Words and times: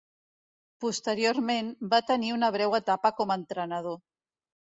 Posteriorment, 0.85 1.69
va 1.91 1.99
tenir 2.13 2.33
una 2.37 2.49
breu 2.57 2.75
etapa 2.79 3.13
com 3.21 3.35
a 3.37 3.39
entrenador. 3.43 4.01